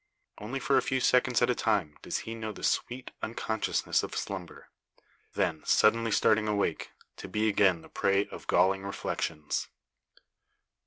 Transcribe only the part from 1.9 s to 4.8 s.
does he know the sweet unconsciousness of slumber;